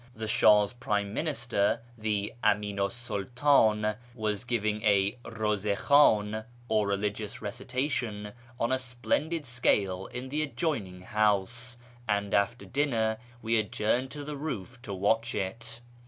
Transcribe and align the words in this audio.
The 0.15 0.27
Shah's 0.27 0.73
Prime 0.73 1.13
Minister, 1.13 1.81
the 1.95 2.33
Aminu 2.43 2.89
's 2.89 2.95
Sultdn, 2.95 3.97
was 4.15 4.45
giving 4.45 4.81
a 4.81 5.11
rawza 5.23 5.77
khivdn, 5.77 6.43
or 6.67 6.87
religious 6.87 7.39
recitation, 7.39 8.31
on 8.59 8.71
a 8.71 8.79
splendid 8.79 9.45
scale 9.45 10.07
in 10.07 10.29
the 10.29 10.41
adjoining 10.41 11.01
house, 11.01 11.77
and 12.09 12.33
after 12.33 12.65
dinner 12.65 13.19
we 13.43 13.59
adjourned 13.59 14.09
to 14.09 14.23
the 14.23 14.37
roof 14.37 14.81
to 14.81 14.91
watch 14.91 15.35
it. 15.35 15.81